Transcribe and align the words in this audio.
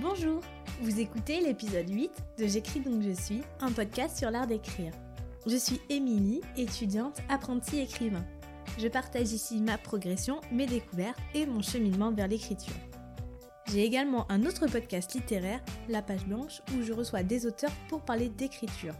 Bonjour, 0.00 0.40
vous 0.80 1.00
écoutez 1.00 1.40
l'épisode 1.40 1.90
8 1.90 2.10
de 2.38 2.46
J'écris 2.46 2.80
donc 2.80 3.02
je 3.02 3.10
suis, 3.10 3.42
un 3.60 3.72
podcast 3.72 4.16
sur 4.16 4.30
l'art 4.30 4.46
d'écrire. 4.46 4.92
Je 5.46 5.56
suis 5.56 5.80
Émilie, 5.88 6.42
étudiante, 6.56 7.20
apprentie 7.28 7.80
écrivain. 7.80 8.24
Je 8.78 8.86
partage 8.86 9.32
ici 9.32 9.60
ma 9.60 9.78
progression, 9.78 10.40
mes 10.52 10.66
découvertes 10.66 11.18
et 11.34 11.46
mon 11.46 11.62
cheminement 11.62 12.12
vers 12.12 12.28
l'écriture. 12.28 12.74
J'ai 13.66 13.82
également 13.82 14.30
un 14.30 14.44
autre 14.46 14.68
podcast 14.68 15.14
littéraire, 15.14 15.60
La 15.88 16.02
Page 16.02 16.26
Blanche, 16.26 16.62
où 16.76 16.82
je 16.82 16.92
reçois 16.92 17.22
des 17.22 17.46
auteurs 17.46 17.72
pour 17.88 18.02
parler 18.02 18.28
d'écriture, 18.28 18.94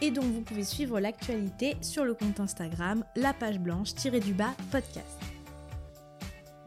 et 0.00 0.10
dont 0.10 0.22
vous 0.22 0.40
pouvez 0.40 0.64
suivre 0.64 1.00
l'actualité 1.00 1.76
sur 1.80 2.04
le 2.04 2.14
compte 2.14 2.40
Instagram 2.40 3.04
La 3.16 3.32
Page 3.32 3.58
Blanche-du-bas 3.58 4.54
podcast. 4.70 5.18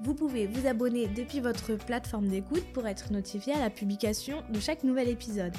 Vous 0.04 0.16
pouvez 0.16 0.48
vous 0.48 0.68
abonner 0.68 1.08
depuis 1.08 1.40
votre 1.40 1.76
plateforme 1.76 2.28
d'écoute 2.28 2.66
pour 2.74 2.88
être 2.88 3.12
notifié 3.12 3.54
à 3.54 3.60
la 3.60 3.70
publication 3.70 4.44
de 4.50 4.60
chaque 4.60 4.84
nouvel 4.84 5.10
épisode. 5.10 5.54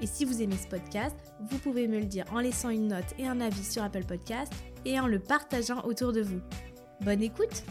Et 0.00 0.06
si 0.06 0.24
vous 0.24 0.40
aimez 0.40 0.56
ce 0.56 0.68
podcast, 0.68 1.16
vous 1.40 1.58
pouvez 1.58 1.88
me 1.88 1.98
le 1.98 2.04
dire 2.04 2.24
en 2.32 2.38
laissant 2.38 2.70
une 2.70 2.88
note 2.88 3.12
et 3.18 3.26
un 3.26 3.40
avis 3.40 3.64
sur 3.64 3.82
Apple 3.82 4.04
Podcast 4.04 4.52
et 4.84 5.00
en 5.00 5.08
le 5.08 5.18
partageant 5.18 5.82
autour 5.82 6.12
de 6.12 6.22
vous. 6.22 6.40
Bonne 7.00 7.22
écoute 7.22 7.64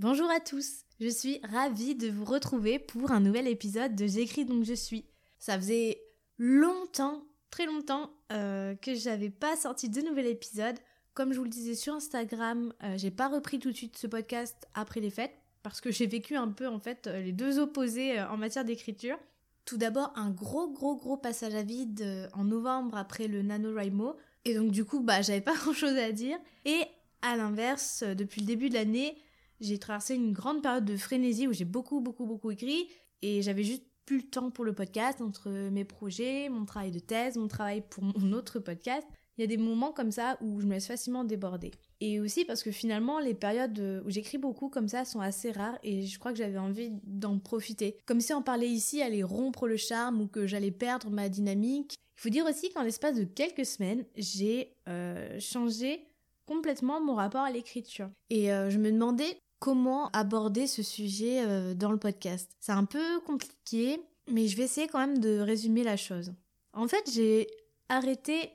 Bonjour 0.00 0.30
à 0.30 0.40
tous, 0.40 0.84
je 1.00 1.08
suis 1.08 1.40
ravie 1.50 1.94
de 1.94 2.10
vous 2.10 2.24
retrouver 2.26 2.78
pour 2.78 3.10
un 3.10 3.20
nouvel 3.20 3.48
épisode 3.48 3.96
de 3.96 4.06
J'écris 4.06 4.44
donc 4.44 4.64
je 4.64 4.74
suis. 4.74 5.06
Ça 5.38 5.56
faisait 5.56 6.02
longtemps, 6.38 7.24
très 7.50 7.64
longtemps, 7.64 8.10
euh, 8.32 8.74
que 8.74 8.94
j'avais 8.94 9.30
pas 9.30 9.56
sorti 9.56 9.88
de 9.88 10.02
nouvel 10.02 10.26
épisode. 10.26 10.76
Comme 11.14 11.32
je 11.32 11.38
vous 11.38 11.44
le 11.44 11.50
disais 11.50 11.74
sur 11.74 11.94
Instagram, 11.94 12.72
euh, 12.82 12.96
j'ai 12.96 13.10
pas 13.10 13.28
repris 13.28 13.58
tout 13.58 13.70
de 13.70 13.76
suite 13.76 13.96
ce 13.96 14.06
podcast 14.06 14.68
après 14.74 15.00
les 15.00 15.10
fêtes 15.10 15.34
parce 15.62 15.80
que 15.80 15.90
j'ai 15.90 16.06
vécu 16.06 16.36
un 16.36 16.48
peu 16.48 16.68
en 16.68 16.78
fait 16.78 17.06
euh, 17.06 17.20
les 17.20 17.32
deux 17.32 17.58
opposés 17.58 18.18
euh, 18.18 18.28
en 18.28 18.36
matière 18.36 18.64
d'écriture. 18.64 19.18
Tout 19.64 19.78
d'abord 19.78 20.12
un 20.16 20.30
gros 20.30 20.70
gros 20.70 20.96
gros 20.96 21.16
passage 21.16 21.54
à 21.54 21.62
vide 21.62 22.30
en 22.34 22.44
novembre 22.44 22.96
après 22.96 23.26
le 23.26 23.42
NaNoWriMo 23.42 24.16
et 24.44 24.54
donc 24.54 24.70
du 24.70 24.84
coup 24.84 25.00
bah 25.00 25.22
j'avais 25.22 25.40
pas 25.40 25.54
grand 25.56 25.72
chose 25.72 25.96
à 25.96 26.12
dire 26.12 26.38
et 26.64 26.82
à 27.22 27.36
l'inverse 27.36 28.02
depuis 28.02 28.40
le 28.40 28.46
début 28.46 28.68
de 28.68 28.74
l'année 28.74 29.16
j'ai 29.60 29.78
traversé 29.78 30.14
une 30.14 30.32
grande 30.32 30.62
période 30.62 30.84
de 30.84 30.96
frénésie 30.96 31.46
où 31.46 31.52
j'ai 31.52 31.64
beaucoup 31.64 32.00
beaucoup 32.00 32.26
beaucoup 32.26 32.50
écrit 32.50 32.88
et 33.22 33.42
j'avais 33.42 33.64
juste 33.64 33.84
plus 34.06 34.18
le 34.18 34.24
temps 34.24 34.50
pour 34.50 34.64
le 34.64 34.72
podcast 34.72 35.20
entre 35.20 35.50
mes 35.50 35.84
projets, 35.84 36.48
mon 36.48 36.64
travail 36.64 36.90
de 36.90 36.98
thèse, 36.98 37.36
mon 37.36 37.48
travail 37.48 37.82
pour 37.88 38.02
mon 38.02 38.32
autre 38.32 38.58
podcast 38.58 39.06
il 39.40 39.44
y 39.44 39.44
a 39.44 39.56
des 39.56 39.56
moments 39.56 39.92
comme 39.92 40.10
ça 40.10 40.36
où 40.42 40.60
je 40.60 40.66
me 40.66 40.74
laisse 40.74 40.86
facilement 40.86 41.24
déborder. 41.24 41.70
Et 42.02 42.20
aussi 42.20 42.44
parce 42.44 42.62
que 42.62 42.70
finalement, 42.70 43.20
les 43.20 43.32
périodes 43.32 44.02
où 44.04 44.10
j'écris 44.10 44.36
beaucoup 44.36 44.68
comme 44.68 44.86
ça 44.86 45.06
sont 45.06 45.20
assez 45.20 45.50
rares 45.50 45.78
et 45.82 46.02
je 46.02 46.18
crois 46.18 46.32
que 46.32 46.36
j'avais 46.36 46.58
envie 46.58 46.90
d'en 47.04 47.38
profiter. 47.38 47.96
Comme 48.04 48.20
si 48.20 48.34
en 48.34 48.42
parler 48.42 48.66
ici 48.66 49.00
allait 49.00 49.22
rompre 49.22 49.66
le 49.66 49.78
charme 49.78 50.20
ou 50.20 50.26
que 50.26 50.46
j'allais 50.46 50.70
perdre 50.70 51.08
ma 51.08 51.30
dynamique. 51.30 51.94
Il 52.18 52.20
faut 52.20 52.28
dire 52.28 52.44
aussi 52.44 52.70
qu'en 52.70 52.82
l'espace 52.82 53.16
de 53.16 53.24
quelques 53.24 53.64
semaines, 53.64 54.04
j'ai 54.14 54.74
euh, 54.88 55.40
changé 55.40 56.04
complètement 56.44 57.00
mon 57.00 57.14
rapport 57.14 57.40
à 57.40 57.50
l'écriture. 57.50 58.10
Et 58.28 58.52
euh, 58.52 58.68
je 58.68 58.76
me 58.76 58.92
demandais 58.92 59.38
comment 59.60 60.08
aborder 60.10 60.66
ce 60.66 60.82
sujet 60.82 61.44
euh, 61.46 61.74
dans 61.74 61.92
le 61.92 61.98
podcast. 61.98 62.50
C'est 62.58 62.72
un 62.72 62.86
peu 62.86 63.20
compliqué, 63.20 64.00
mais 64.28 64.48
je 64.48 64.56
vais 64.56 64.64
essayer 64.64 64.88
quand 64.88 64.98
même 64.98 65.18
de 65.18 65.38
résumer 65.38 65.84
la 65.84 65.96
chose. 65.96 66.32
En 66.72 66.88
fait, 66.88 67.08
j'ai 67.12 67.46
arrêté 67.88 68.50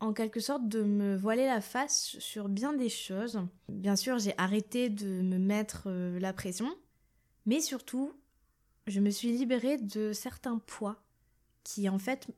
en 0.00 0.12
quelque 0.14 0.40
sorte 0.40 0.66
de 0.66 0.82
me 0.82 1.14
voiler 1.14 1.44
la 1.44 1.60
face 1.60 2.16
sur 2.18 2.48
bien 2.48 2.72
des 2.72 2.88
choses. 2.88 3.40
Bien 3.68 3.96
sûr, 3.96 4.18
j'ai 4.18 4.34
arrêté 4.38 4.88
de 4.88 5.20
me 5.20 5.38
mettre 5.38 5.84
euh, 5.86 6.18
la 6.18 6.32
pression, 6.32 6.74
mais 7.44 7.60
surtout, 7.60 8.12
je 8.86 9.00
me 9.00 9.10
suis 9.10 9.32
libérée 9.32 9.76
de 9.76 10.12
certains 10.12 10.58
poids 10.58 10.96
qui 11.64 11.88
en 11.88 11.98
fait 11.98 12.28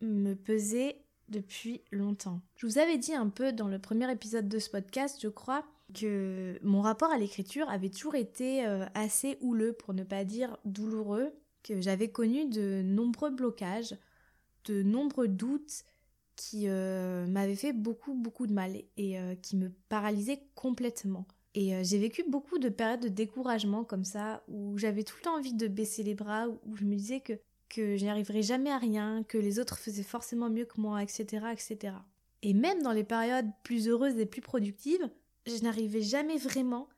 me 0.00 0.34
pesaient 0.34 1.02
depuis 1.28 1.82
longtemps. 1.90 2.40
Je 2.54 2.66
vous 2.66 2.78
avais 2.78 2.98
dit 2.98 3.14
un 3.14 3.28
peu 3.28 3.52
dans 3.52 3.66
le 3.66 3.80
premier 3.80 4.10
épisode 4.12 4.48
de 4.48 4.60
ce 4.60 4.70
podcast, 4.70 5.18
je 5.20 5.28
crois, 5.28 5.64
que 5.94 6.58
mon 6.62 6.80
rapport 6.80 7.10
à 7.10 7.18
l'écriture 7.18 7.68
avait 7.70 7.90
toujours 7.90 8.14
été 8.14 8.66
euh, 8.66 8.84
assez 8.94 9.38
houleux, 9.40 9.72
pour 9.72 9.94
ne 9.94 10.04
pas 10.04 10.24
dire 10.24 10.58
douloureux, 10.64 11.32
que 11.62 11.80
j'avais 11.80 12.10
connu 12.10 12.46
de 12.46 12.82
nombreux 12.82 13.30
blocages, 13.30 13.96
de 14.64 14.82
nombreux 14.82 15.28
doutes, 15.28 15.84
qui 16.36 16.68
euh, 16.68 17.26
m'avait 17.26 17.56
fait 17.56 17.72
beaucoup 17.72 18.14
beaucoup 18.14 18.46
de 18.46 18.52
mal 18.52 18.76
et 18.96 19.18
euh, 19.18 19.34
qui 19.34 19.56
me 19.56 19.70
paralysait 19.88 20.42
complètement. 20.54 21.26
Et 21.54 21.82
j'ai 21.82 21.98
vécu 21.98 22.22
beaucoup 22.28 22.58
de 22.58 22.68
périodes 22.68 23.00
de 23.00 23.08
découragement 23.08 23.82
comme 23.82 24.04
ça, 24.04 24.44
où 24.46 24.78
j'avais 24.78 25.02
tout 25.02 25.16
le 25.16 25.22
temps 25.22 25.36
envie 25.36 25.54
de 25.54 25.66
baisser 25.66 26.04
les 26.04 26.14
bras, 26.14 26.46
où 26.48 26.76
je 26.76 26.84
me 26.84 26.94
disais 26.94 27.20
que, 27.20 27.32
que 27.68 27.96
je 27.96 28.04
n'y 28.04 28.10
arriverais 28.10 28.42
jamais 28.42 28.70
à 28.70 28.78
rien, 28.78 29.24
que 29.24 29.38
les 29.38 29.58
autres 29.58 29.78
faisaient 29.78 30.04
forcément 30.04 30.50
mieux 30.50 30.66
que 30.66 30.80
moi, 30.80 31.02
etc., 31.02 31.46
etc. 31.50 31.94
Et 32.42 32.54
même 32.54 32.82
dans 32.82 32.92
les 32.92 33.02
périodes 33.02 33.50
plus 33.64 33.88
heureuses 33.88 34.18
et 34.18 34.26
plus 34.26 34.42
productives, 34.42 35.10
je 35.48 35.62
n'arrivais 35.62 36.02
jamais 36.02 36.38
vraiment 36.38 36.88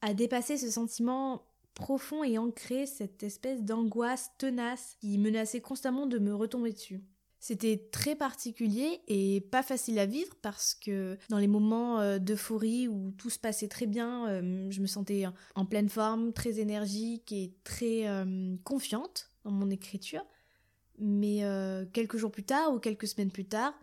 à 0.00 0.14
dépasser 0.14 0.56
ce 0.58 0.70
sentiment 0.70 1.44
profond 1.74 2.22
et 2.24 2.38
ancré, 2.38 2.86
cette 2.86 3.22
espèce 3.22 3.62
d'angoisse 3.62 4.32
tenace 4.38 4.96
qui 5.00 5.18
menaçait 5.18 5.60
constamment 5.60 6.06
de 6.06 6.18
me 6.18 6.34
retomber 6.34 6.72
dessus. 6.72 7.02
C'était 7.42 7.88
très 7.90 8.14
particulier 8.14 9.00
et 9.08 9.40
pas 9.40 9.64
facile 9.64 9.98
à 9.98 10.06
vivre 10.06 10.32
parce 10.42 10.74
que 10.74 11.18
dans 11.28 11.38
les 11.38 11.48
moments 11.48 11.98
euh, 11.98 12.20
d'euphorie 12.20 12.86
où 12.86 13.10
tout 13.18 13.30
se 13.30 13.38
passait 13.40 13.66
très 13.66 13.86
bien, 13.86 14.28
euh, 14.28 14.70
je 14.70 14.80
me 14.80 14.86
sentais 14.86 15.24
en 15.56 15.64
pleine 15.64 15.88
forme, 15.88 16.32
très 16.32 16.60
énergique 16.60 17.32
et 17.32 17.52
très 17.64 18.06
euh, 18.06 18.54
confiante 18.62 19.28
dans 19.42 19.50
mon 19.50 19.70
écriture. 19.70 20.24
Mais 20.98 21.42
quelques 21.92 22.16
jours 22.16 22.30
plus 22.30 22.44
tard 22.44 22.72
ou 22.72 22.78
quelques 22.78 23.08
semaines 23.08 23.32
plus 23.32 23.46
tard, 23.46 23.74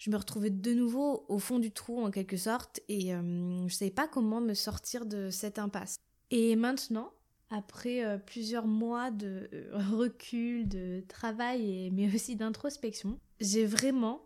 je 0.00 0.10
me 0.10 0.16
retrouvais 0.16 0.50
de 0.50 0.74
nouveau 0.74 1.24
au 1.28 1.38
fond 1.38 1.60
du 1.60 1.70
trou 1.70 2.02
en 2.02 2.10
quelque 2.10 2.36
sorte 2.36 2.80
et 2.88 3.10
je 3.12 3.74
savais 3.74 3.92
pas 3.92 4.08
comment 4.08 4.40
me 4.40 4.54
sortir 4.54 5.06
de 5.06 5.30
cette 5.30 5.60
impasse. 5.60 5.98
Et 6.30 6.56
maintenant, 6.56 7.12
après 7.50 8.04
euh, 8.04 8.16
plusieurs 8.16 8.66
mois 8.66 9.10
de 9.10 9.50
euh, 9.52 9.78
recul, 9.92 10.68
de 10.68 11.02
travail, 11.08 11.86
et, 11.86 11.90
mais 11.90 12.12
aussi 12.14 12.36
d'introspection, 12.36 13.18
j'ai 13.40 13.66
vraiment, 13.66 14.22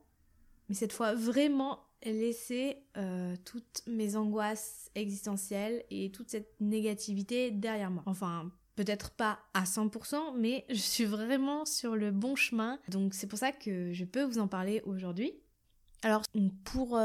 mais 0.68 0.74
cette 0.74 0.92
fois 0.92 1.14
vraiment 1.14 1.80
laissé 2.04 2.76
euh, 2.98 3.34
toutes 3.46 3.82
mes 3.86 4.14
angoisses 4.14 4.90
existentielles 4.94 5.84
et 5.90 6.12
toute 6.12 6.30
cette 6.30 6.60
négativité 6.60 7.50
derrière 7.50 7.90
moi. 7.90 8.02
Enfin, 8.04 8.52
peut-être 8.76 9.10
pas 9.10 9.38
à 9.54 9.64
100%, 9.64 10.36
mais 10.38 10.66
je 10.68 10.74
suis 10.74 11.06
vraiment 11.06 11.64
sur 11.64 11.96
le 11.96 12.10
bon 12.10 12.36
chemin. 12.36 12.78
Donc 12.88 13.14
c'est 13.14 13.26
pour 13.26 13.38
ça 13.38 13.52
que 13.52 13.94
je 13.94 14.04
peux 14.04 14.22
vous 14.22 14.38
en 14.38 14.48
parler 14.48 14.82
aujourd'hui. 14.84 15.32
Alors 16.04 16.22
pour 16.64 17.00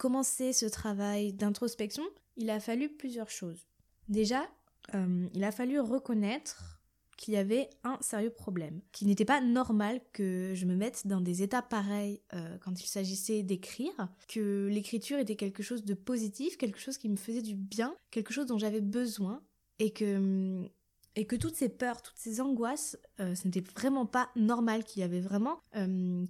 commencer 0.00 0.52
ce 0.52 0.66
travail 0.66 1.32
d'introspection, 1.32 2.02
il 2.36 2.50
a 2.50 2.60
fallu 2.60 2.88
plusieurs 2.88 3.30
choses. 3.30 3.66
Déjà, 4.08 4.48
euh, 4.94 5.28
il 5.34 5.44
a 5.44 5.52
fallu 5.52 5.80
reconnaître 5.80 6.80
qu'il 7.16 7.34
y 7.34 7.36
avait 7.36 7.70
un 7.84 7.98
sérieux 8.00 8.30
problème, 8.30 8.80
qu'il 8.90 9.06
n'était 9.06 9.24
pas 9.24 9.40
normal 9.40 10.00
que 10.12 10.52
je 10.54 10.66
me 10.66 10.74
mette 10.74 11.06
dans 11.06 11.20
des 11.20 11.42
états 11.42 11.62
pareils 11.62 12.20
euh, 12.34 12.58
quand 12.58 12.82
il 12.82 12.86
s'agissait 12.86 13.42
d'écrire, 13.42 13.92
que 14.28 14.66
l'écriture 14.68 15.18
était 15.18 15.36
quelque 15.36 15.62
chose 15.62 15.84
de 15.84 15.94
positif, 15.94 16.56
quelque 16.56 16.80
chose 16.80 16.98
qui 16.98 17.08
me 17.08 17.16
faisait 17.16 17.42
du 17.42 17.54
bien, 17.54 17.94
quelque 18.10 18.32
chose 18.32 18.46
dont 18.46 18.58
j'avais 18.58 18.80
besoin, 18.80 19.42
et 19.78 19.92
que 19.92 20.68
et 21.14 21.26
que 21.26 21.36
toutes 21.36 21.56
ces 21.56 21.68
peurs, 21.68 22.00
toutes 22.00 22.16
ces 22.16 22.40
angoisses, 22.40 22.96
euh, 23.20 23.34
ce 23.34 23.46
n'était 23.46 23.62
vraiment 23.76 24.06
pas 24.06 24.30
normal, 24.34 24.82
qu'il 24.82 25.00
y 25.00 25.04
avait 25.04 25.20
vraiment 25.20 25.60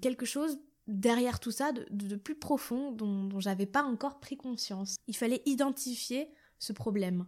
quelque 0.01 0.27
chose 0.27 0.59
derrière 0.87 1.41
tout 1.41 1.51
ça 1.51 1.73
de, 1.73 2.17
plus 2.17 2.35
profond 2.35 2.93
dont, 2.93 3.41
j'avais 3.41 3.67
pas 3.67 3.83
encore 3.83 4.21
pris 4.21 4.37
conscience. 4.37 4.97
Il 5.07 5.17
fallait 5.17 5.43
identifier 5.47 6.29
ce 6.59 6.73
problème. 6.73 7.27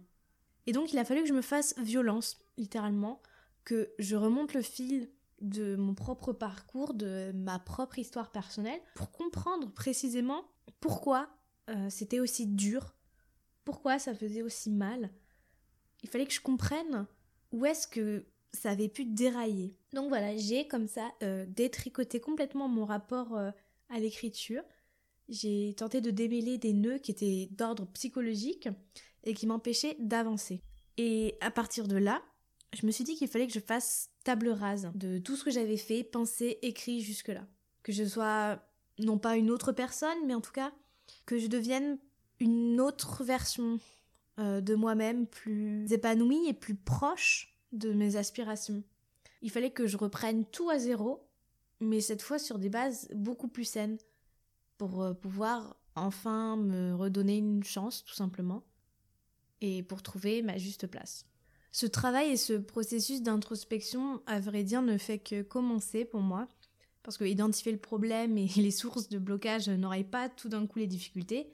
Et 0.67 0.71
donc 0.71 0.93
il 0.93 0.99
a 0.99 1.05
fallu 1.05 1.21
que 1.21 1.27
je 1.27 1.33
me 1.33 1.41
fasse 1.41 1.77
violence, 1.79 2.37
littéralement, 2.57 3.21
que 3.63 3.93
je 3.99 4.15
remonte 4.15 4.53
le 4.53 4.61
fil 4.61 5.09
de 5.41 5.75
mon 5.75 5.93
propre 5.93 6.33
parcours, 6.33 6.93
de 6.93 7.31
ma 7.33 7.59
propre 7.59 7.99
histoire 7.99 8.31
personnelle, 8.31 8.79
pour 8.95 9.11
comprendre 9.11 9.71
précisément 9.71 10.45
pourquoi 10.79 11.29
euh, 11.69 11.89
c'était 11.89 12.19
aussi 12.19 12.47
dur, 12.47 12.95
pourquoi 13.63 13.99
ça 13.99 14.13
faisait 14.13 14.41
aussi 14.41 14.69
mal. 14.69 15.11
Il 16.03 16.09
fallait 16.09 16.25
que 16.25 16.33
je 16.33 16.41
comprenne 16.41 17.07
où 17.51 17.65
est-ce 17.65 17.87
que 17.87 18.25
ça 18.55 18.71
avait 18.71 18.89
pu 18.89 19.05
dérailler. 19.05 19.75
Donc 19.93 20.09
voilà, 20.09 20.35
j'ai 20.37 20.67
comme 20.67 20.87
ça 20.87 21.11
euh, 21.23 21.45
détricoté 21.47 22.19
complètement 22.19 22.67
mon 22.67 22.85
rapport 22.85 23.35
euh, 23.35 23.51
à 23.89 23.99
l'écriture. 23.99 24.63
J'ai 25.29 25.73
tenté 25.75 26.01
de 26.01 26.11
démêler 26.11 26.57
des 26.57 26.73
nœuds 26.73 26.99
qui 26.99 27.11
étaient 27.11 27.49
d'ordre 27.51 27.85
psychologique 27.93 28.69
et 29.23 29.33
qui 29.33 29.47
m'empêchait 29.47 29.95
d'avancer. 29.99 30.61
Et 30.97 31.35
à 31.41 31.51
partir 31.51 31.87
de 31.87 31.97
là, 31.97 32.21
je 32.73 32.85
me 32.85 32.91
suis 32.91 33.03
dit 33.03 33.15
qu'il 33.15 33.27
fallait 33.27 33.47
que 33.47 33.53
je 33.53 33.59
fasse 33.59 34.09
table 34.23 34.49
rase 34.49 34.91
de 34.95 35.17
tout 35.17 35.35
ce 35.35 35.43
que 35.43 35.51
j'avais 35.51 35.77
fait, 35.77 36.03
pensé, 36.03 36.59
écrit 36.61 37.01
jusque-là. 37.01 37.47
Que 37.83 37.91
je 37.91 38.03
sois 38.03 38.59
non 38.99 39.17
pas 39.17 39.35
une 39.35 39.51
autre 39.51 39.71
personne, 39.71 40.17
mais 40.25 40.35
en 40.35 40.41
tout 40.41 40.51
cas 40.51 40.73
que 41.25 41.37
je 41.37 41.47
devienne 41.47 41.97
une 42.39 42.81
autre 42.81 43.23
version 43.23 43.79
euh, 44.39 44.61
de 44.61 44.75
moi-même, 44.75 45.27
plus 45.27 45.91
épanouie 45.91 46.47
et 46.47 46.53
plus 46.53 46.75
proche 46.75 47.54
de 47.77 47.93
mes 47.93 48.15
aspirations. 48.15 48.83
Il 49.41 49.51
fallait 49.51 49.71
que 49.71 49.87
je 49.87 49.97
reprenne 49.97 50.45
tout 50.45 50.69
à 50.69 50.79
zéro, 50.79 51.27
mais 51.79 52.01
cette 52.01 52.21
fois 52.21 52.39
sur 52.39 52.59
des 52.59 52.69
bases 52.69 53.07
beaucoup 53.13 53.47
plus 53.47 53.65
saines, 53.65 53.97
pour 54.77 55.01
euh, 55.01 55.13
pouvoir 55.13 55.77
enfin 55.95 56.57
me 56.57 56.93
redonner 56.93 57.37
une 57.37 57.63
chance, 57.63 58.03
tout 58.03 58.13
simplement, 58.13 58.63
et 59.61 59.83
pour 59.83 60.01
trouver 60.01 60.41
ma 60.41 60.57
juste 60.57 60.87
place. 60.87 61.25
Ce 61.71 61.85
travail 61.85 62.31
et 62.31 62.37
ce 62.37 62.53
processus 62.53 63.21
d'introspection, 63.21 64.21
à 64.25 64.39
vrai 64.39 64.63
dire, 64.63 64.81
ne 64.81 64.97
fait 64.97 65.19
que 65.19 65.41
commencer 65.41 66.05
pour 66.05 66.21
moi, 66.21 66.47
parce 67.03 67.17
que 67.17 67.25
identifier 67.25 67.71
le 67.71 67.77
problème 67.77 68.37
et 68.37 68.47
les 68.55 68.71
sources 68.71 69.09
de 69.09 69.19
blocage 69.19 69.69
n'auraient 69.69 70.03
pas 70.03 70.29
tout 70.29 70.49
d'un 70.49 70.67
coup 70.67 70.79
les 70.79 70.87
difficultés, 70.87 71.51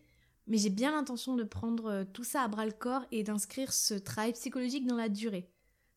mais 0.47 0.57
j'ai 0.57 0.69
bien 0.69 0.91
l'intention 0.91 1.35
de 1.35 1.43
prendre 1.43 1.85
euh, 1.87 2.03
tout 2.03 2.23
ça 2.23 2.43
à 2.43 2.47
bras 2.47 2.65
le 2.65 2.71
corps 2.71 3.05
et 3.11 3.23
d'inscrire 3.23 3.71
ce 3.73 3.93
travail 3.93 4.33
psychologique 4.33 4.87
dans 4.87 4.95
la 4.95 5.09
durée. 5.09 5.49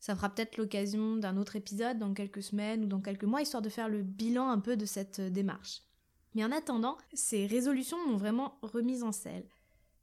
Ça 0.04 0.14
fera 0.14 0.28
peut-être 0.28 0.58
l'occasion 0.58 1.16
d'un 1.16 1.38
autre 1.38 1.56
épisode 1.56 1.98
dans 1.98 2.12
quelques 2.12 2.42
semaines 2.42 2.84
ou 2.84 2.86
dans 2.86 3.00
quelques 3.00 3.24
mois, 3.24 3.40
histoire 3.40 3.62
de 3.62 3.70
faire 3.70 3.88
le 3.88 4.02
bilan 4.02 4.50
un 4.50 4.58
peu 4.58 4.76
de 4.76 4.84
cette 4.84 5.18
euh, 5.18 5.30
démarche. 5.30 5.80
Mais 6.34 6.44
en 6.44 6.52
attendant, 6.52 6.98
ces 7.14 7.46
résolutions 7.46 7.96
m'ont 8.06 8.18
vraiment 8.18 8.58
remise 8.60 9.02
en 9.02 9.12
selle. 9.12 9.48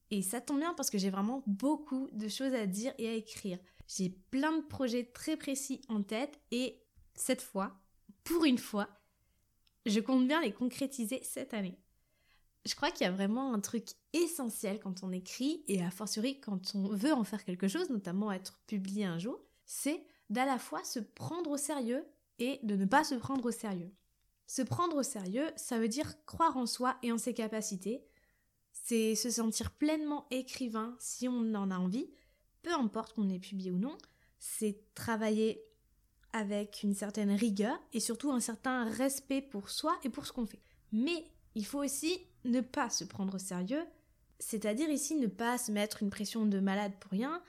Et 0.09 0.23
ça 0.23 0.41
tombe 0.41 0.57
bien 0.57 0.73
parce 0.73 0.89
que 0.89 0.97
j'ai 0.97 1.11
vraiment 1.11 1.43
beaucoup 1.45 2.09
de 2.13 2.27
choses 2.27 2.55
à 2.55 2.65
dire 2.65 2.95
et 2.97 3.09
à 3.09 3.13
écrire. 3.13 3.59
J'ai 3.87 4.09
plein 4.09 4.57
de 4.57 4.63
projets 4.63 5.03
très 5.03 5.37
précis 5.37 5.81
en 5.87 6.01
tête 6.01 6.41
et 6.49 6.81
cette 7.13 7.43
fois, 7.43 7.79
pour 8.23 8.43
une 8.45 8.57
fois, 8.57 8.89
je 9.85 9.99
compte 9.99 10.27
bien 10.27 10.41
les 10.41 10.51
concrétiser 10.51 11.19
cette 11.21 11.53
année. 11.53 11.77
Je 12.65 12.73
crois 12.73 12.89
qu'il 12.89 13.05
y 13.05 13.07
a 13.07 13.11
vraiment 13.11 13.53
un 13.53 13.59
truc 13.59 13.89
essentiel 14.13 14.79
quand 14.79 15.03
on 15.03 15.11
écrit 15.11 15.63
et 15.67 15.83
a 15.83 15.91
fortiori 15.91 16.39
quand 16.39 16.73
on 16.73 16.87
veut 16.87 17.13
en 17.13 17.23
faire 17.23 17.45
quelque 17.45 17.67
chose, 17.67 17.91
notamment 17.91 18.31
être 18.31 18.59
publié 18.65 19.05
un 19.05 19.19
jour, 19.19 19.39
c'est 19.73 20.03
d'à 20.29 20.45
la 20.45 20.59
fois 20.59 20.83
se 20.83 20.99
prendre 20.99 21.51
au 21.51 21.55
sérieux 21.55 22.05
et 22.39 22.59
de 22.61 22.75
ne 22.75 22.83
pas 22.83 23.05
se 23.05 23.15
prendre 23.15 23.45
au 23.45 23.51
sérieux. 23.51 23.89
Se 24.45 24.61
prendre 24.61 24.97
au 24.97 25.03
sérieux, 25.03 25.49
ça 25.55 25.79
veut 25.79 25.87
dire 25.87 26.25
croire 26.25 26.57
en 26.57 26.65
soi 26.65 26.97
et 27.03 27.11
en 27.13 27.17
ses 27.17 27.33
capacités. 27.33 28.03
C'est 28.73 29.15
se 29.15 29.29
sentir 29.29 29.71
pleinement 29.71 30.27
écrivain 30.29 30.97
si 30.99 31.29
on 31.29 31.55
en 31.55 31.71
a 31.71 31.77
envie, 31.77 32.09
peu 32.63 32.73
importe 32.73 33.13
qu'on 33.13 33.29
ait 33.29 33.39
publié 33.39 33.71
ou 33.71 33.77
non. 33.77 33.97
C'est 34.39 34.77
travailler 34.93 35.63
avec 36.33 36.83
une 36.83 36.93
certaine 36.93 37.31
rigueur 37.31 37.81
et 37.93 38.01
surtout 38.01 38.31
un 38.31 38.41
certain 38.41 38.83
respect 38.89 39.41
pour 39.41 39.69
soi 39.69 39.97
et 40.03 40.09
pour 40.09 40.25
ce 40.25 40.33
qu'on 40.33 40.45
fait. 40.45 40.61
Mais 40.91 41.23
il 41.55 41.65
faut 41.65 41.81
aussi 41.81 42.19
ne 42.43 42.59
pas 42.59 42.89
se 42.89 43.05
prendre 43.05 43.35
au 43.35 43.39
sérieux, 43.39 43.85
c'est-à-dire 44.37 44.89
ici 44.89 45.15
ne 45.15 45.27
pas 45.27 45.57
se 45.57 45.71
mettre 45.71 46.03
une 46.03 46.09
pression 46.09 46.45
de 46.45 46.59
malade 46.59 46.91
pour 46.99 47.11
rien, 47.11 47.41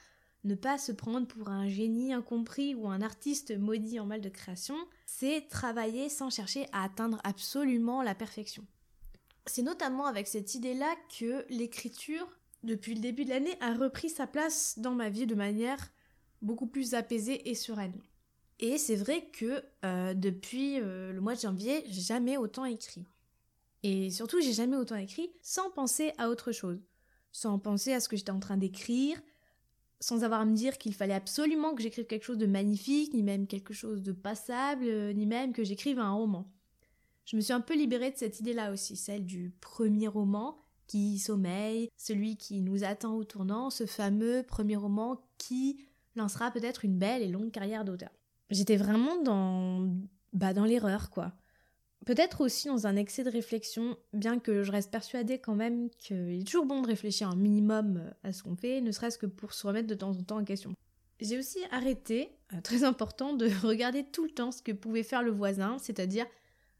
ne 0.44 0.54
pas 0.54 0.78
se 0.78 0.92
prendre 0.92 1.26
pour 1.26 1.48
un 1.48 1.68
génie 1.68 2.12
incompris 2.12 2.74
ou 2.74 2.88
un 2.88 3.00
artiste 3.00 3.56
maudit 3.56 4.00
en 4.00 4.06
mal 4.06 4.20
de 4.20 4.28
création, 4.28 4.76
c'est 5.06 5.48
travailler 5.48 6.08
sans 6.08 6.30
chercher 6.30 6.66
à 6.72 6.84
atteindre 6.84 7.20
absolument 7.24 8.02
la 8.02 8.14
perfection. 8.14 8.66
C'est 9.46 9.62
notamment 9.62 10.06
avec 10.06 10.26
cette 10.26 10.54
idée-là 10.54 10.94
que 11.18 11.44
l'écriture, 11.48 12.26
depuis 12.62 12.94
le 12.94 13.00
début 13.00 13.24
de 13.24 13.30
l'année, 13.30 13.56
a 13.60 13.74
repris 13.74 14.08
sa 14.08 14.26
place 14.26 14.78
dans 14.78 14.94
ma 14.94 15.10
vie 15.10 15.26
de 15.26 15.34
manière 15.34 15.92
beaucoup 16.42 16.66
plus 16.66 16.94
apaisée 16.94 17.48
et 17.48 17.54
sereine. 17.54 18.00
Et 18.58 18.78
c'est 18.78 18.96
vrai 18.96 19.28
que 19.32 19.64
euh, 19.84 20.14
depuis 20.14 20.80
euh, 20.80 21.12
le 21.12 21.20
mois 21.20 21.34
de 21.34 21.40
janvier, 21.40 21.84
j'ai 21.88 22.00
jamais 22.00 22.36
autant 22.36 22.64
écrit. 22.64 23.06
Et 23.82 24.10
surtout, 24.10 24.40
j'ai 24.40 24.52
jamais 24.52 24.76
autant 24.76 24.96
écrit 24.96 25.32
sans 25.42 25.70
penser 25.70 26.12
à 26.18 26.28
autre 26.28 26.52
chose. 26.52 26.80
Sans 27.32 27.58
penser 27.58 27.92
à 27.92 28.00
ce 28.00 28.08
que 28.08 28.16
j'étais 28.16 28.30
en 28.30 28.38
train 28.38 28.56
d'écrire, 28.56 29.20
sans 30.02 30.24
avoir 30.24 30.40
à 30.40 30.44
me 30.44 30.54
dire 30.54 30.78
qu'il 30.78 30.94
fallait 30.94 31.14
absolument 31.14 31.74
que 31.74 31.82
j'écrive 31.82 32.06
quelque 32.06 32.24
chose 32.24 32.38
de 32.38 32.46
magnifique, 32.46 33.14
ni 33.14 33.22
même 33.22 33.46
quelque 33.46 33.72
chose 33.72 34.02
de 34.02 34.12
passable, 34.12 34.84
euh, 34.84 35.12
ni 35.12 35.26
même 35.26 35.52
que 35.52 35.62
j'écrive 35.62 35.98
un 35.98 36.10
roman. 36.10 36.50
Je 37.24 37.36
me 37.36 37.40
suis 37.40 37.52
un 37.52 37.60
peu 37.60 37.74
libérée 37.74 38.10
de 38.10 38.16
cette 38.16 38.40
idée-là 38.40 38.72
aussi, 38.72 38.96
celle 38.96 39.24
du 39.24 39.54
premier 39.60 40.08
roman 40.08 40.58
qui 40.88 41.18
sommeille, 41.18 41.88
celui 41.96 42.36
qui 42.36 42.60
nous 42.60 42.82
attend 42.82 43.14
au 43.14 43.24
tournant, 43.24 43.70
ce 43.70 43.86
fameux 43.86 44.42
premier 44.42 44.76
roman 44.76 45.22
qui 45.38 45.86
lancera 46.16 46.50
peut-être 46.50 46.84
une 46.84 46.98
belle 46.98 47.22
et 47.22 47.28
longue 47.28 47.52
carrière 47.52 47.84
d'auteur. 47.84 48.10
J'étais 48.50 48.76
vraiment 48.76 49.22
dans 49.22 49.88
bah 50.32 50.52
dans 50.52 50.64
l'erreur 50.64 51.10
quoi. 51.10 51.32
Peut-être 52.04 52.40
aussi 52.40 52.66
dans 52.66 52.86
un 52.86 52.96
excès 52.96 53.22
de 53.22 53.30
réflexion, 53.30 53.96
bien 54.12 54.40
que 54.40 54.64
je 54.64 54.72
reste 54.72 54.90
persuadée 54.90 55.38
quand 55.38 55.54
même 55.54 55.88
qu'il 55.90 56.40
est 56.40 56.46
toujours 56.46 56.66
bon 56.66 56.82
de 56.82 56.88
réfléchir 56.88 57.28
un 57.28 57.36
minimum 57.36 58.02
à 58.24 58.32
ce 58.32 58.42
qu'on 58.42 58.56
fait, 58.56 58.80
ne 58.80 58.90
serait-ce 58.90 59.18
que 59.18 59.26
pour 59.26 59.54
se 59.54 59.66
remettre 59.66 59.86
de 59.86 59.94
temps 59.94 60.10
en 60.10 60.22
temps 60.22 60.38
en 60.38 60.44
question. 60.44 60.74
J'ai 61.20 61.38
aussi 61.38 61.58
arrêté, 61.70 62.36
euh, 62.52 62.60
très 62.64 62.82
important, 62.82 63.34
de 63.34 63.48
regarder 63.64 64.04
tout 64.04 64.24
le 64.24 64.30
temps 64.30 64.50
ce 64.50 64.62
que 64.62 64.72
pouvait 64.72 65.04
faire 65.04 65.22
le 65.22 65.30
voisin, 65.30 65.76
c'est-à-dire 65.78 66.26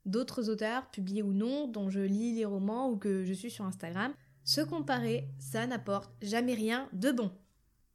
d'autres 0.07 0.51
auteurs, 0.51 0.91
publiés 0.91 1.23
ou 1.23 1.33
non, 1.33 1.69
dont 1.69 1.89
je 1.89 2.01
lis 2.01 2.35
les 2.35 2.45
romans 2.45 2.91
ou 2.91 2.97
que 2.97 3.25
je 3.25 3.33
suis 3.33 3.51
sur 3.51 3.65
Instagram. 3.65 4.13
Se 4.45 4.61
comparer, 4.61 5.29
ça 5.39 5.69
n'apporte 5.69 6.11
jamais 6.21 6.55
rien 6.55 6.89
de 6.93 7.13
bon. 7.13 7.31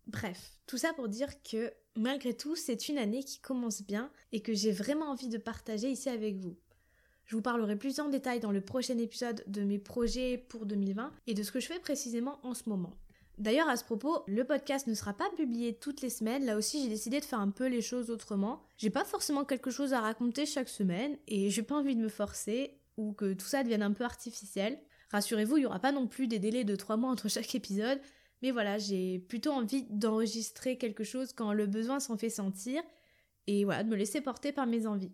Bref, 0.08 0.58
tout 0.66 0.78
ça 0.78 0.94
pour 0.94 1.10
dire 1.10 1.44
que 1.44 1.74
malgré 1.98 2.34
tout, 2.34 2.56
c'est 2.56 2.88
une 2.88 2.98
année 2.98 3.24
qui 3.24 3.42
commence 3.42 3.82
bien 3.82 4.10
et 4.32 4.40
que 4.40 4.54
j'ai 4.54 4.72
vraiment 4.72 5.12
envie 5.12 5.28
de 5.28 5.38
partager 5.38 5.92
ici 5.92 6.08
avec 6.08 6.38
vous. 6.38 6.56
Je 7.28 7.36
vous 7.36 7.42
parlerai 7.42 7.76
plus 7.76 8.00
en 8.00 8.08
détail 8.08 8.40
dans 8.40 8.54
le 8.54 8.62
prochain 8.62 8.98
épisode 8.98 9.44
de 9.48 9.62
mes 9.62 9.80
projets 9.80 10.38
pour 10.38 10.66
2020 10.66 11.12
et 11.28 11.34
de 11.34 11.44
ce 11.44 11.52
que 11.52 11.60
je 11.60 11.68
fais 11.68 11.80
précisément 11.80 12.40
en 12.44 12.54
ce 12.54 12.70
moment. 12.70 12.94
D'ailleurs, 13.38 13.68
à 13.68 13.76
ce 13.76 13.84
propos, 13.84 14.24
le 14.28 14.46
podcast 14.46 14.88
ne 14.88 14.94
sera 14.94 15.14
pas 15.14 15.30
publié 15.36 15.74
toutes 15.74 16.02
les 16.02 16.10
semaines. 16.10 16.46
Là 16.46 16.56
aussi, 16.56 16.82
j'ai 16.82 16.88
décidé 16.88 17.20
de 17.20 17.26
faire 17.26 17.42
un 17.42 17.50
peu 17.50 17.68
les 17.68 17.82
choses 17.82 18.12
autrement. 18.12 18.64
J'ai 18.78 18.90
pas 18.90 19.04
forcément 19.04 19.44
quelque 19.44 19.72
chose 19.72 19.92
à 19.92 20.00
raconter 20.00 20.46
chaque 20.46 20.70
semaine 20.70 21.18
et 21.28 21.50
j'ai 21.50 21.64
pas 21.64 21.76
envie 21.76 21.98
de 21.98 22.02
me 22.02 22.08
forcer 22.08 22.80
ou 22.96 23.12
que 23.12 23.34
tout 23.34 23.46
ça 23.46 23.62
devienne 23.62 23.84
un 23.84 23.92
peu 23.92 24.06
artificiel. 24.06 24.80
Rassurez-vous, 25.12 25.58
il 25.58 25.64
y 25.64 25.66
aura 25.66 25.80
pas 25.80 25.92
non 25.92 26.08
plus 26.08 26.28
des 26.28 26.40
délais 26.40 26.64
de 26.64 26.78
3 26.78 26.96
mois 26.96 27.12
entre 27.12 27.28
chaque 27.28 27.54
épisode. 27.54 28.00
Mais 28.42 28.52
voilà, 28.52 28.78
j'ai 28.78 29.20
plutôt 29.20 29.52
envie 29.52 29.86
d'enregistrer 29.90 30.78
quelque 30.78 31.04
chose 31.04 31.34
quand 31.34 31.52
le 31.52 31.68
besoin 31.68 32.00
s'en 32.00 32.18
fait 32.18 32.30
sentir 32.30 32.82
et 33.48 33.66
voilà, 33.66 33.84
de 33.84 33.90
me 33.90 33.98
laisser 33.98 34.22
porter 34.22 34.54
par 34.54 34.66
mes 34.66 34.88
envies. 34.88 35.12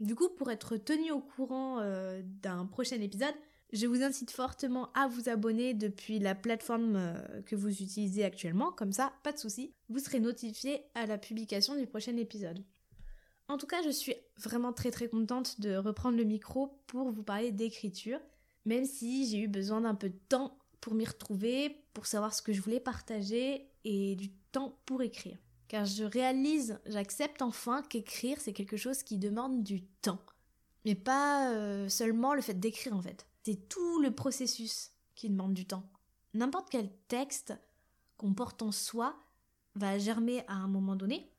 Du 0.00 0.14
coup, 0.14 0.30
pour 0.30 0.50
être 0.50 0.78
tenu 0.78 1.12
au 1.12 1.20
courant 1.20 1.80
euh, 1.80 2.22
d'un 2.24 2.64
prochain 2.64 2.98
épisode, 3.02 3.34
je 3.72 3.86
vous 3.86 4.02
incite 4.02 4.30
fortement 4.30 4.90
à 4.94 5.06
vous 5.06 5.28
abonner 5.28 5.74
depuis 5.74 6.18
la 6.18 6.34
plateforme 6.34 6.96
euh, 6.96 7.42
que 7.42 7.54
vous 7.54 7.68
utilisez 7.68 8.24
actuellement, 8.24 8.72
comme 8.72 8.92
ça, 8.92 9.12
pas 9.22 9.32
de 9.32 9.38
souci, 9.38 9.74
vous 9.90 9.98
serez 9.98 10.18
notifié 10.18 10.82
à 10.94 11.04
la 11.04 11.18
publication 11.18 11.76
du 11.76 11.86
prochain 11.86 12.16
épisode. 12.16 12.64
En 13.48 13.58
tout 13.58 13.66
cas, 13.66 13.82
je 13.82 13.90
suis 13.90 14.14
vraiment 14.38 14.72
très 14.72 14.90
très 14.90 15.08
contente 15.08 15.60
de 15.60 15.76
reprendre 15.76 16.16
le 16.16 16.24
micro 16.24 16.82
pour 16.86 17.10
vous 17.10 17.22
parler 17.22 17.52
d'écriture, 17.52 18.20
même 18.64 18.86
si 18.86 19.28
j'ai 19.28 19.38
eu 19.38 19.48
besoin 19.48 19.82
d'un 19.82 19.94
peu 19.94 20.08
de 20.08 20.18
temps 20.28 20.56
pour 20.80 20.94
m'y 20.94 21.04
retrouver, 21.04 21.76
pour 21.92 22.06
savoir 22.06 22.32
ce 22.32 22.40
que 22.40 22.54
je 22.54 22.62
voulais 22.62 22.80
partager 22.80 23.68
et 23.84 24.16
du 24.16 24.30
temps 24.52 24.78
pour 24.86 25.02
écrire 25.02 25.36
car 25.70 25.84
je 25.84 26.02
réalise, 26.02 26.80
j'accepte 26.84 27.42
enfin 27.42 27.82
qu'écrire 27.82 28.40
c'est 28.40 28.52
quelque 28.52 28.76
chose 28.76 29.04
qui 29.04 29.18
demande 29.18 29.62
du 29.62 29.84
temps. 30.02 30.18
Mais 30.84 30.96
pas 30.96 31.52
euh, 31.52 31.88
seulement 31.88 32.34
le 32.34 32.40
fait 32.40 32.58
d'écrire 32.58 32.96
en 32.96 33.00
fait. 33.00 33.24
C'est 33.44 33.68
tout 33.68 34.00
le 34.00 34.12
processus 34.12 34.90
qui 35.14 35.30
demande 35.30 35.54
du 35.54 35.66
temps. 35.66 35.88
N'importe 36.34 36.70
quel 36.70 36.90
texte 37.06 37.54
qu'on 38.16 38.34
porte 38.34 38.62
en 38.62 38.72
soi 38.72 39.14
va 39.76 39.96
germer 39.96 40.42
à 40.48 40.54
un 40.54 40.66
moment 40.66 40.96
donné, 40.96 41.30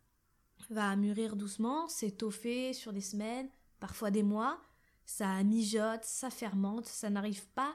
va 0.70 0.96
mûrir 0.96 1.36
doucement, 1.36 1.90
s'étoffer 1.90 2.72
sur 2.72 2.94
des 2.94 3.02
semaines, 3.02 3.50
parfois 3.82 4.12
des 4.12 4.24
mois, 4.24 4.62
ça 5.06 5.44
mijote, 5.44 6.06
ça 6.06 6.30
fermente, 6.30 6.86
ça 6.86 7.10
n'arrive 7.10 7.50
pas 7.50 7.74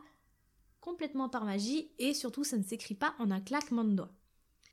complètement 0.80 1.28
par 1.28 1.44
magie 1.44 1.90
et 1.98 2.14
surtout 2.14 2.44
ça 2.44 2.56
ne 2.56 2.62
s'écrit 2.62 2.94
pas 2.94 3.14
en 3.18 3.30
un 3.30 3.42
claquement 3.42 3.84
de 3.84 3.92
doigts. 3.92 4.14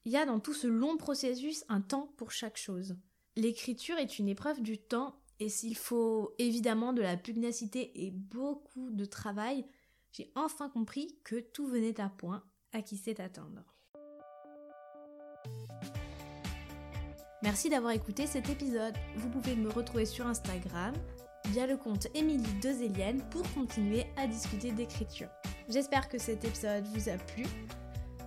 Il 0.06 0.12
y 0.12 0.18
a 0.18 0.26
dans 0.26 0.40
tout 0.40 0.54
ce 0.54 0.68
long 0.68 0.98
processus 0.98 1.64
un 1.70 1.82
temps 1.82 2.12
pour 2.18 2.32
chaque 2.32 2.58
chose. 2.58 2.98
L'écriture 3.36 3.98
est 3.98 4.20
une 4.20 4.28
épreuve 4.28 4.62
du 4.62 4.78
temps 4.78 5.16
et 5.40 5.50
s'il 5.50 5.76
faut 5.76 6.34
évidemment 6.40 6.94
de 6.94 7.02
la 7.02 7.18
pugnacité 7.18 8.06
et 8.06 8.12
beaucoup 8.12 8.90
de 8.92 9.06
travail, 9.06 9.66
j'ai 10.12 10.32
enfin 10.36 10.70
compris 10.70 11.18
que 11.24 11.40
tout 11.40 11.68
venait 11.68 12.00
à 12.00 12.10
point 12.10 12.44
à 12.74 12.82
qui 12.82 12.98
sait 12.98 13.20
attendre. 13.22 13.64
Merci 17.42 17.70
d'avoir 17.70 17.92
écouté 17.92 18.28
cet 18.28 18.50
épisode. 18.50 18.96
Vous 19.18 19.30
pouvez 19.30 19.56
me 19.56 19.70
retrouver 19.70 20.06
sur 20.06 20.28
Instagram 20.28 20.94
via 21.50 21.68
le 21.68 21.78
compte 21.78 22.08
Émilie 22.14 22.60
Dezélienne 22.62 23.22
pour 23.30 23.44
continuer 23.54 24.06
à 24.18 24.28
discuter 24.28 24.72
d'écriture. 24.72 25.30
J'espère 25.68 26.08
que 26.08 26.18
cet 26.18 26.46
épisode 26.46 26.86
vous 26.88 27.10
a 27.10 27.18
plu. 27.18 27.46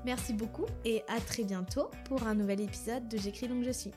Merci 0.07 0.33
beaucoup 0.33 0.67
et 0.85 1.03
à 1.09 1.21
très 1.21 1.43
bientôt 1.43 1.91
pour 2.05 2.29
un 2.29 2.35
nouvel 2.35 2.61
épisode 2.61 3.09
de 3.09 3.19
J'écris 3.19 3.49
donc 3.49 3.65
je 3.65 3.73
suis. 3.73 3.91